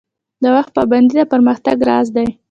[0.43, 2.27] د وخت پابندي د پرمختګ راز دی